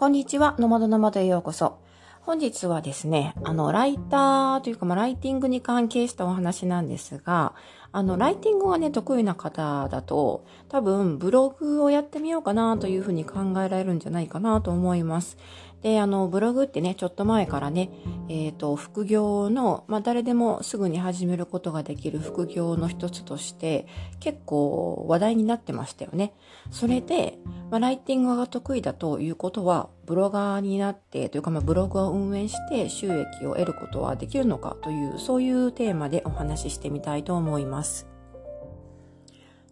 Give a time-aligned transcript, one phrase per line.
[0.00, 1.76] こんにちは、ノマドノマドへようこそ。
[2.22, 7.52] 本日はですね、あの、ライターというか、まあ、ライティングに関係したお話なんですが、
[7.92, 15.36] あの、ライティングがね、得意な方だと、多分、ブログをやってみようかなというふうに考えられるんじゃないかなと思います。
[15.82, 17.90] で、あの、ブログってね、ちょっと前からね、
[18.28, 23.86] えっ、ー、と、副業の、まあ、誰でもすぐに始めることができる副業の一つとして、
[24.20, 26.34] 結構話題になってましたよね。
[26.70, 27.38] それで、
[27.70, 38.06] まあ、ライティングが得意だということは、ブロガーになって、というか、まあ、ブログを運営して収益を得ることはできるのかという、そういうテーマでお話ししてみたいと思います。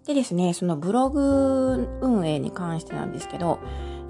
[0.07, 3.59] でですね、そのブログ運営に関してなんですけど、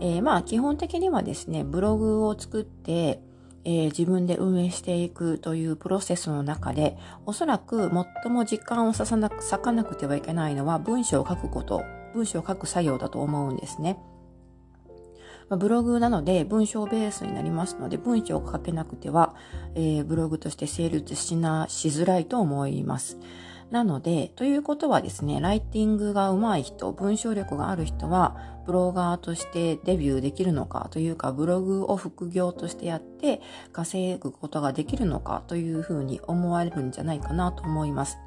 [0.00, 3.20] えー、まあ基本的にはですね、ブログを作って、
[3.64, 7.90] えー、自分で運営していくというプロセスの中で、おそらく
[8.22, 9.18] 最も時間を割
[9.62, 11.82] かなくてはいけないのは文章を書くこと、
[12.14, 13.98] 文章を書く作業だと思うんですね。
[15.48, 19.34] ま、ブログなので文章ベースになりますので、文章を書けなくては、
[19.74, 23.18] えー、ブログとして成立しな、しづらいと思います。
[23.70, 33.40] なので、ということはですね、ライティングが上手い人、文章力がある人は、ブロガーとしてデビューできるのかというか、ブログを副業としてやって
[33.72, 38.18] 稼ぐことができるのかというふうに思われるんじゃないかなと思います。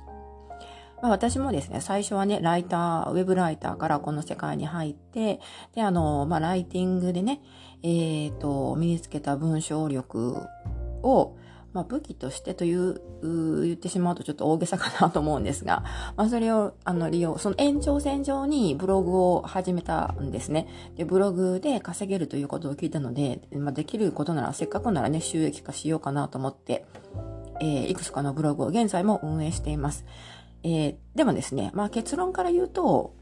[1.02, 5.40] まあ、私もですね、最初はね、ライター、ウェブライターからこの世界に入って、
[5.74, 7.42] で、あの、まあ、ライティングでね、
[7.82, 10.38] えっ、ー、と、身につけた文章力
[11.02, 11.36] を、
[11.74, 15.84] まあ、武器としてという、う言ってしまうとちょっと大げさかなと思うんですが、
[16.18, 20.68] まあ、それをあの利用、その延長線上にブログを始めたんですね。
[20.96, 26.86] で、ブログで稼げるということを聞いたので、まあ、できることなら、せっかくならね、収益化しようかなと思って、
[27.62, 30.06] えー、いくつかのブログを現在も運営しています。
[30.64, 33.14] えー、でもですね、まあ結論から言うと、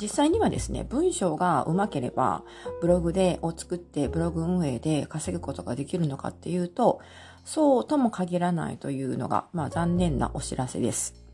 [0.00, 2.42] 実際にはですね、文章が上手ければ、
[2.80, 7.00] ブログで、を作ってブログ運営で稼ぐことができるのかっていうと、
[7.44, 11.24] そうとも限らないというのが、まあ残念なお知らせです。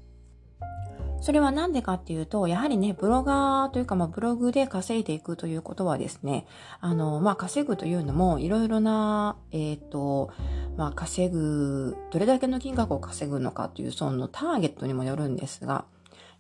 [1.21, 6.47] それはなんでかっていうと、やはりね、ブロガーというか、まあ、ブログで稼いでいくということはですね、
[6.81, 10.31] あの、まあ、稼ぐというのも、いろいろな、えっ、ー、と、
[10.79, 15.85] まあ、稼ぐ、どれだけの金額を稼ぐのかという、そのターゲットにもよるんですが、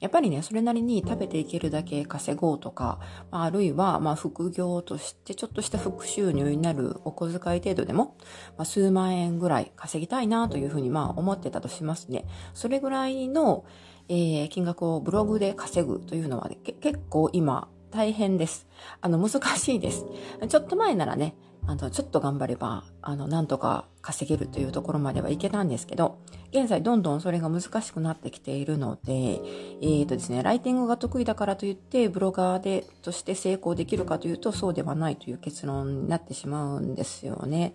[0.00, 2.98] やっぱりね、それなりに食べていけるだけ稼ごうとか、
[3.30, 8.16] あ、あるいは、まあ、副業としてちょっとした副収入になるお小遣い程度でも、
[8.56, 12.24] まあ、数万円ぐらい稼ぎたいなというふうに、まあ、思ってたとしますね。
[12.54, 13.64] それぐらいの、
[14.08, 18.66] えー、金額をブログで稼ぐというのは、ね、結構今、大変です。
[19.00, 20.06] あの、難しいです。
[20.48, 21.34] ちょっと前ならね、
[21.70, 26.18] あの、ちょっと頑張れば、あの、なんとか稼げるというところまではいけたんですけど、
[26.52, 37.74] 現在どんどんそれが難しくなってきているので、えっ、ー、とですね、ライティングが得意だからといって、ブロガーで、として成功できるかというと、そうではないという結論になってしまうんですよね。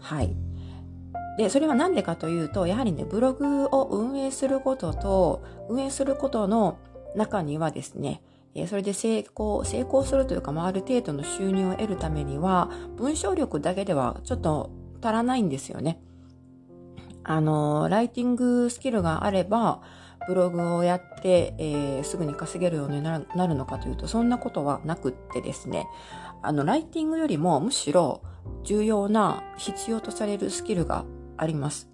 [0.00, 0.34] はい。
[1.38, 6.76] で、それは何でかというと、やはりね、ブログを運営することと、運営することの
[7.14, 8.20] 中にはですね、
[8.66, 14.70] それで成功、成功するというか、まあ、ある程度の収入を得るためには、文章力だけではちょっと
[15.00, 16.02] 足らないんですよね。
[17.24, 19.80] あの、ライティングスキルがあれば、
[20.26, 25.86] ブログをやって、えー、すぐに稼げるようになるのかというと、そんなことはなくってですね、
[26.42, 28.22] あの、ライティングよりもむしろ
[28.64, 31.04] 重要な必要とされるスキルが
[31.36, 31.88] あります。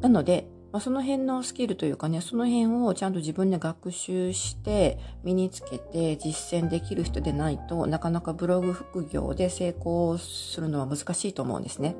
[0.00, 11.94] なので、まあ、その辺のスキルというかね、その辺をちゃんと自分で学習して身につけて実践できる人でないとなかなかブログ副業で成功するのは難しいと思うんですね。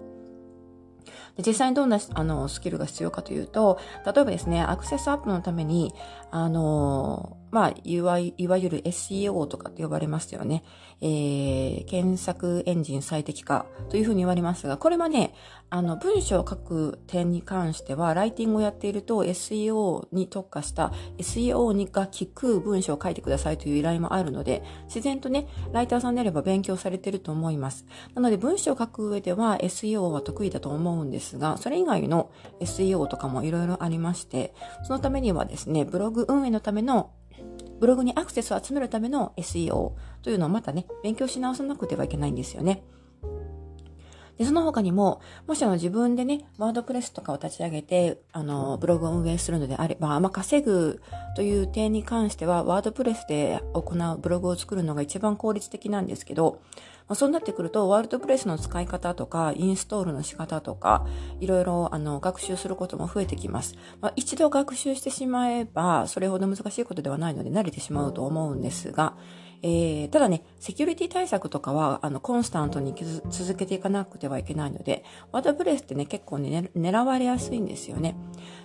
[1.37, 5.93] で実際にどんなあのスキルが必要かというと、例えばですね、アクセスアップのために、
[6.31, 10.65] あの、まあ、いわいわゆる SEO とかって呼ばれますよね。
[11.03, 15.35] えー、検索エンジン最適化というふうに言われますが、これはね、
[15.69, 27.85] あの、文章を書く点に関しては、ライティングをやっていると SEO に特化した SEO にが効く文章を書いてくださいという依頼もあるので、自然とね、ライターさんであれば勉強されてると思います。
[28.15, 37.11] なので、文章を書く上では SEO は得意だと思うんですが、それ以外の SEO とかもいろいろありまして、そのためにはですね、ブログ運営のための
[37.83, 42.85] ブログにアクセスを集めるための SEO というのをまたね、勉強し直さなくてはいけないんですよね。
[44.39, 51.03] で、その他にも、もしあの自分でね、ワードプレスとかを立ち上げて、あの、ブログを運営するのであれば、まあ、稼ぐ
[51.35, 56.61] という点に関しては、ワードプレスで行うブログを作るのが一番効率的なんですけど、
[57.09, 61.07] まあ、そうなってくると、ワールドプレスの使い方とか、インストールの仕方とか、
[61.41, 63.77] いろいろ、あの、学習することも増えてきます。
[64.01, 69.15] まあ、一度学習してしまえば、それほど難しいことではないので慣れてしまうと思うんですが、
[69.65, 72.95] えー、ただね、セキュリティ対策とかは、あの、コンスタントに
[73.31, 78.17] 続けていかなくてはいけないので、ワードプレスってね、結構ね、狙われやすいんですよね。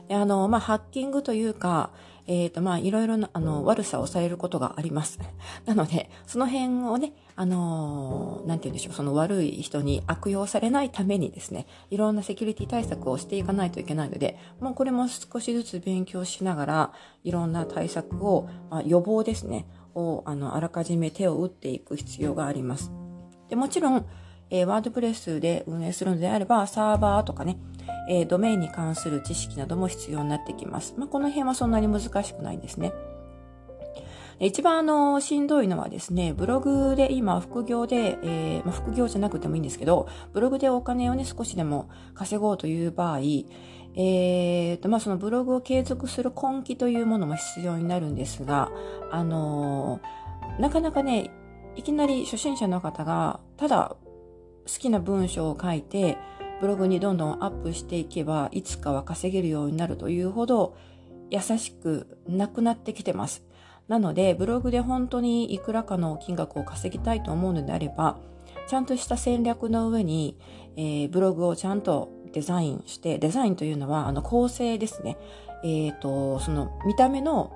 [0.10, 1.92] あの、まあ、ハッキングというか、
[2.27, 5.19] えっ、ー、と、まあ、いろいろな、あの、悪さをされることがあります。
[5.65, 16.94] なので、その辺をね、あのー、なんて言うんでしょう、その悪い人に悪用されないためにですね、いろんなセキュリティ対策をしていかないといけないので、もうこれも少しずつ勉強しながら、
[17.24, 19.65] いろんな対策を、まあ、予防ですね、
[19.95, 22.91] を、あの、あらかじめ手を打っていく必要があります。
[23.50, 24.06] で、もちろん、
[24.49, 27.57] えー、ワードプレスで運営するのであれば、サーバーとかね、
[28.09, 30.95] えー、ドメインに関する知識なども必要になってきます。
[30.97, 32.94] まあ、この辺はそんなに難しくないんですね。
[34.39, 48.69] 一番あの、しんどいのはですね、ブログで今副業で、えー、まあ、副業じゃなくてもいいんですけど、ブログでお金をね、少しでも稼ごうという場合、えーと、まあ、そのブログを継続する根気というものも必要になるんですが、
[49.11, 51.31] あのー、なかなかね、
[51.75, 53.95] いきなり初心者の方が、ただ
[54.68, 56.18] 好きな文章を書いて、
[56.60, 60.75] ブログにどんどんアップしていけば、いつかは稼げるようになるというほど、
[61.30, 63.44] 優しくなくなってきてます。
[63.88, 68.18] なので、ブログで本当にいくらかの金額を稼ぎたいと思うのであれば、
[68.68, 70.38] ちゃんとした戦略の上に、
[70.75, 75.18] えー、ブログをちゃんとデザインして、デザインというのは、あの、構成ですね。
[75.64, 77.54] えっ、ー、と、その、見た目の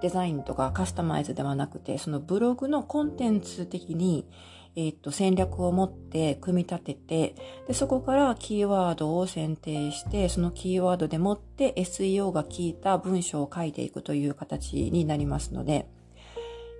[0.00, 4.26] デザインとかカスタマイズではなくて、そのブログのコンテンツ的に、
[4.76, 7.34] えっ、と、戦略を持って組み立てて、
[7.68, 15.86] で、そこからキーワードを選定して、そのキーワードでもって SEO が効いた文章を書いていくという形になりますので、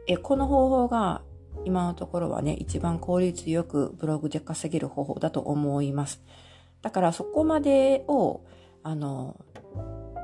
[0.08, 1.22] え、この方法が
[1.64, 6.22] 今のところはね、一番効率よくブログで稼げる方法だと思います。
[6.82, 8.42] だからそこまでを、
[8.82, 9.36] あの、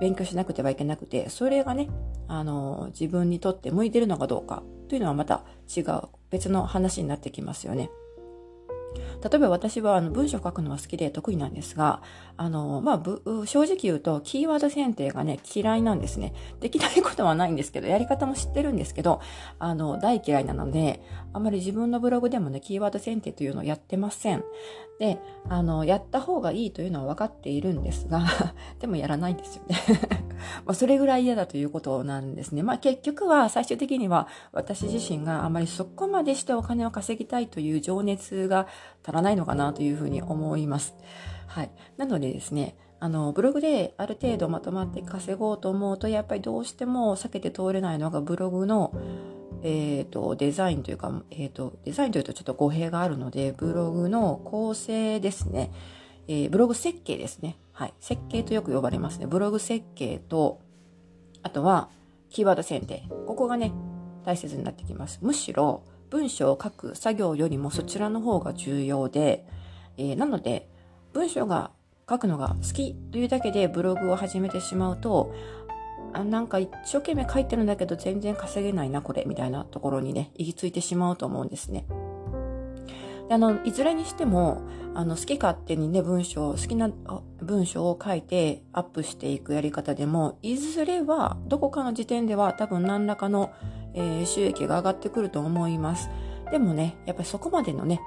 [0.00, 1.88] 勉強しなくてはいけなくて、それがね、
[2.26, 5.44] あの、自分にとって向いてるのかどうかというのはまた
[5.74, 7.90] 違う別の話になってきますよね。
[9.22, 12.02] 例えば私はあの文章書くのは好きで得意なんですが、
[12.36, 16.32] あの、まあ、正直言うとキーワード選定がね、嫌いなんですね。
[16.60, 19.20] できないことはないんですけど、やり方も知ってるんですけど、
[19.58, 21.02] あの、大嫌いなので、
[21.32, 24.42] あまり自分のブログでもね、キーワード選定というのをやってません。
[24.98, 28.22] で、あの、やった方がいいというのは分かっているんですが、
[28.80, 29.76] でもやらないんですよね。
[30.66, 32.62] まあ、それぐらい嫌だということなんですね。
[32.62, 38.66] まあ、結局は最終的には私自身があまりそこまでしてお金を稼ぎたいという情熱が
[39.04, 40.94] 足らないのかなというふうに思います。
[41.46, 41.70] はい。
[41.96, 48.92] なのでですね、あの、ブログである程度まとまって稼ごうと思うと、やっぱりどうしても避けて通れないのがブログの、
[49.62, 55.72] え、ー、と、デザインというか、えっ、ー、と、デザインというとちょっと語弊があるので、ブログの構成ですね。
[56.28, 57.56] えー、ブログ設計ですね。
[57.72, 57.94] はい。
[58.00, 59.26] 設計とよく呼ばれますね。
[59.26, 60.60] ブログ設計と、
[61.42, 61.88] あとは、
[62.28, 63.02] キーワード選定。
[63.26, 63.72] ここがね、
[64.24, 65.18] 大切になってきます。
[65.22, 69.46] むしろ、文章を書く作業よりもそちらの方が重要で、
[69.96, 70.68] えー、なので、
[71.12, 71.70] 文章が
[72.08, 75.32] 書くのが好きというだけでブログを始めてしまうと、
[76.12, 81.86] あなんか一生懸命書いてるんだけど全然稼げないな、これ、みたいなところにね、行き着いてしまうと思うんですね。
[83.28, 84.62] であの、いずれにしても、
[84.92, 86.90] あの、好き勝手にね、文章、好きな
[87.40, 93.52] 文章を書いてアップしていくやり方でも、いずれは、どこかの時点では多分何らかの
[93.94, 96.10] えー、収益が上がってくると思います。
[96.50, 98.00] でもね、やっぱりそこまでのね、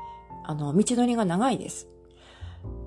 [0.44, 1.88] あの、道のりが長いです。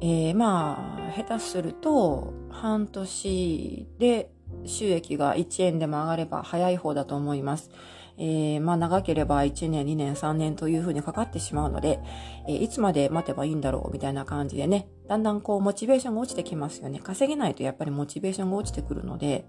[0.00, 4.30] えー、まあ、下手すると、半年で
[4.64, 7.70] 収益が1円でも上がれば早い方だと思います。
[8.18, 12.00] えー、まあ長ければ1年、2年、3年というふうにかかってしまうので、
[12.48, 16.98] えー、いつまで待てばいいんだろうみたいな感じでね、だんだんこうモチベーションが落ちてきますよね。
[16.98, 19.46] 稼げないとやっぱりモチベーションが落ちてくるので、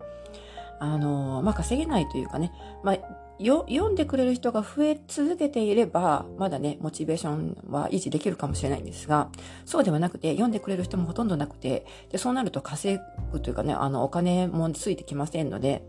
[0.80, 2.52] あの、まあ稼げないというかね、
[2.84, 2.98] まあ
[3.40, 9.30] よ、読んでくれる人が増え続けていれば、まだね、モチベーションは維持できるかもしれないんですが、
[9.66, 13.00] そうではなくて、読んでくれる人もほとんどなくて、で、そうなると稼
[13.32, 15.84] ぐというかね、あの、お金もついてきませんので、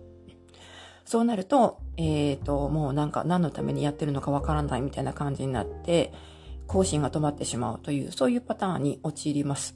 [1.07, 6.13] そうなると、えっ、ー、と、もうなんか何のためにやってるのかわからないみたいな感じになって、
[6.67, 9.75] 更新が止まってしまうという、そういうパターンに陥ります。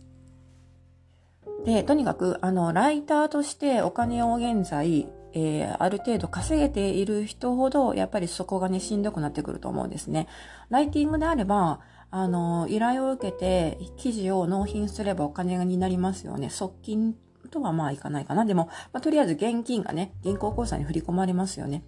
[1.64, 10.26] で、とにかく、あの、ライターとしてお金を現在、えー、ある程度稼げている人ほど、やっぱりそこがね、しんどくなってくると思うんですね。
[10.70, 16.50] ライティングであれば、あの、依頼を受けて、記事を納品すればお金になりますよね。
[16.50, 17.14] 側近
[17.50, 18.44] とはまあいかないかな。
[18.44, 21.84] でも、まあ、とりあえず現金がね、銀行口座に振り込まれますよね。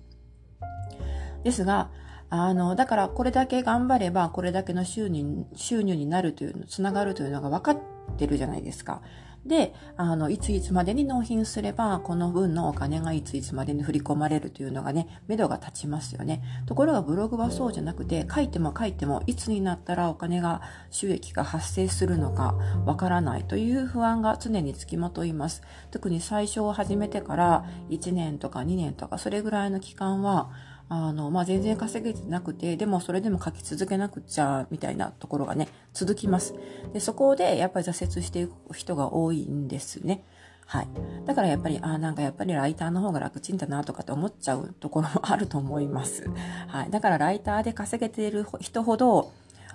[1.42, 1.90] ですが、
[2.30, 7.78] あの、だからこれだけ頑張れば、これだけの収入収入になるという、つながるというのが分かっ
[8.16, 9.02] てるじゃないですか。
[9.46, 16.42] で、あの、いついつまでに納品すれば、この分のお金がいついつまでに振り込まれるというのがね、目処が立ちますよね。
[16.66, 22.54] ところがブログはそうじゃなくて、書いても書いても、いつになったらお金が、収益が発生するのか
[22.86, 25.62] わからないという不安が常につきまといます。
[25.90, 30.50] 特に最初を始めてから1年とか2年とか、それぐらいの期間は、
[30.88, 36.54] あの、まあ、全然稼げてなくて、でもそれでも書き続けなくちゃ、みたいなところがね、続きます。
[36.92, 40.24] で、そこでやっぱり挫折していく人が多いんですね。
[40.66, 40.88] はい。
[41.26, 46.28] だからやっぱり、あなんかやっぱりライターの方が楽ちんだなとかって思っちゃうところもあると思います。
[46.68, 46.90] はい。
[46.90, 49.32] だからライターで稼げている人ほど、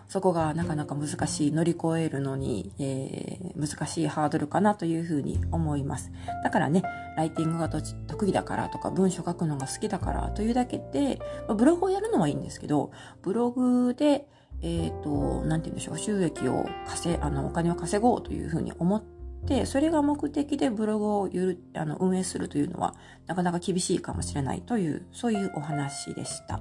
[0.10, 6.12] そこがなかなか難しい、乗り越えるのに、えー、難しいハードルかなというふうに思います。
[6.44, 6.82] だからね、
[7.16, 11.20] ライティングが得意だからとか、文章書くのが好きだからというだけで、
[11.56, 14.28] ブログをやるのはいいんですけど、ブログで、
[14.64, 19.04] えっ、ー、と、なんて言うんでしょう、収益を稼、あの、お金を稼ごうというふうに思っ
[19.46, 22.96] て、それが目的でブログをゆるあの運営するというのは、
[23.28, 26.60] なかなか厳しいかもしれないという、そういうお話でした。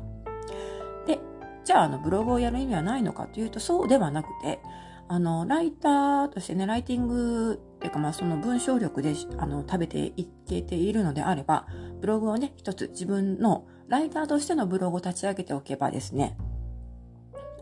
[1.68, 4.58] じゃあ、あの、ブログをやる意味はないのかというと、そうではなくて、
[5.06, 11.66] あの、ライターとしてね、ライティングっていうか、まあ、その文章力で、あの、食べていけているのであれば、
[12.00, 16.38] ブログをね、一つ自分のライターとしてのブログを立ち上げておけばですね、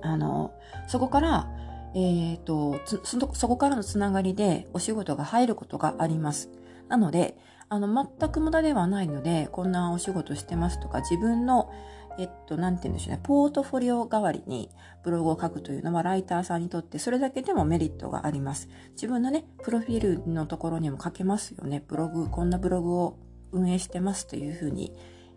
[0.03, 0.53] あの、
[0.87, 1.51] そこから、
[1.97, 3.01] えっ、ー、とそ、
[3.35, 6.49] そこからのつながりでお仕事が入ることがあります。
[6.89, 7.37] なので、
[7.69, 11.73] あの、全く無駄ではないので、こんなお仕事してますとか、自分の、
[12.19, 14.71] えっと、なんて言うんでしょうね、ポートフォリオ代わりに
[15.03, 18.69] ブログを書くというのは、ライターさんにとってそれだけでもメリットがあります。
[18.93, 21.85] 自分のね、プロフィールのところにも書けますよね。
[21.87, 23.19] ブログ、こんなブログを
[23.53, 24.93] 運営してますというふうに、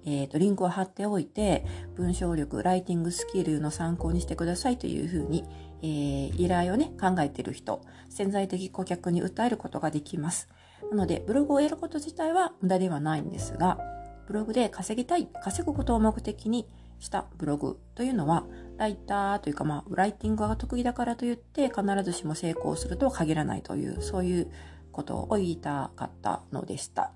[0.05, 5.43] えっ、と、リンクを貼っておいて、文章力、ライティングスキルの参考にしてくださいというふうに、
[5.81, 10.47] えー、依頼をね、考えている人、潜在的顧客に訴えることができます。
[10.91, 13.98] なので、ブログをやること自体は無駄ではないんですが、
[14.29, 16.67] ブログで稼ぎたい、稼ぐことを目的に
[16.99, 18.45] したブログというのは、
[18.77, 24.51] ライターというか、まあ、ライティングが得意だからといって、必ずしも成功するとは限らないという、そういう
[24.91, 27.11] ことを言いたかったのでした。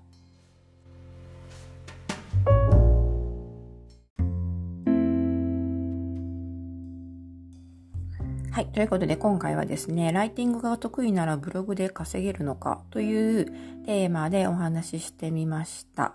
[8.54, 8.66] はい。
[8.66, 13.46] ということで、今回はですね、ライティングが得意ならブログで稼げるのかという
[13.84, 16.14] テーマでお話ししてみました。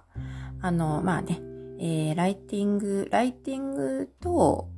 [0.61, 1.41] あの、まあね、
[1.79, 4.69] えー、ライティング、ライティングと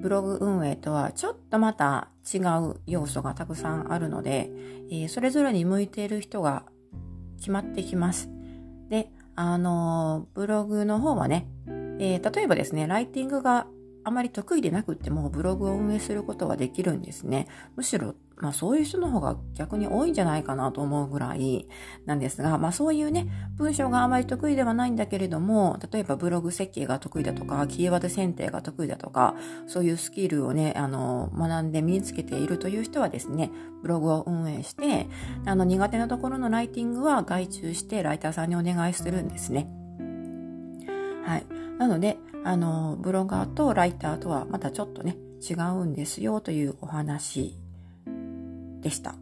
[0.00, 4.52] ブログ運営とはちょっとまた違う要素がたくさんあるので、
[4.88, 6.62] えー、それぞれに向いている人が
[7.38, 8.30] 決まってきます。
[8.90, 11.48] で、あの、ブログの方はね、
[11.98, 13.66] えー、例えばですね、ライティングが
[14.04, 17.46] あまり得意でなくってもブログを運営することはできるんですね。
[17.76, 21.68] むしろ、まあそういう人の方が逆に多いんじゃないかなと思うぐらい
[22.06, 33.50] なんですが、まあそういうね、文章があまり得意ではないんだけれども、例えばブログ設計が得意だとか、キーワード選定が得意だとか、そういうスキルをね、あの、学んで身につけているという人はですね、
[33.82, 35.06] ブログを運営して、
[35.44, 39.68] あの苦手なところのライティングは外注してライターさんにお願いするんですね。
[41.24, 41.46] はい。
[41.78, 45.16] なので、あの、ブロガーとライターとはまたちょっとね、
[45.48, 47.58] 違うんですよというお話
[48.80, 49.14] でした。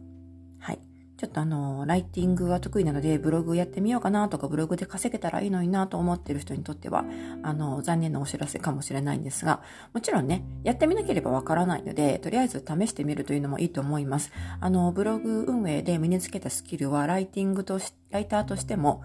[0.59, 0.79] はい。
[1.17, 7.05] ちょっとあの、ライティングが得意なので、ブログやってみようかなとか、ブログで稼げたらいいのになと思ってる人にとっては、
[7.43, 9.61] あの、残念なお知らせかもしれないんですが、
[9.93, 14.31] もちろんね、やってみなければわからないので、とりあえず試してみるというのもいいと思います。
[14.59, 19.03] あの、ブログ運営で身につけたスキルは、ライティングとし、ライターとしても、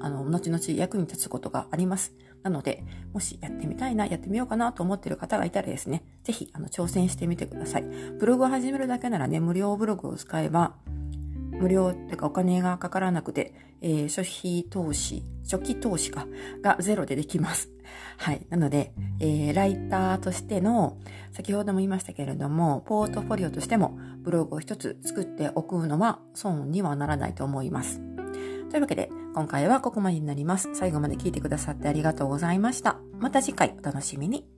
[0.00, 2.12] あの、後々役に立つことがあります。
[2.46, 7.82] なので、もしやってみたいな、やってみようかなと思っている方がいたらですね、ぜひ、あの、挑戦してみてください。
[8.20, 10.76] ブログを始めるだけならね、無料ブログを使えば、
[11.50, 16.28] 無料っていうかお金がかからなくて、えー、初期投資、初期投資か、
[16.62, 17.68] がゼロでできます。
[18.16, 18.46] はい。
[18.48, 20.98] なので、えー、ライターとしての、
[21.32, 28.00] 先ほども言いましたけれども、ポートフォリオとしてもブログを一つ作っておくのは損にはならないと思います。
[28.76, 30.68] というわけで、今回はここまでになります。
[30.74, 32.98] 最後まで聞いてくださってありがとうございました。
[33.18, 34.55] また次回お楽しみに。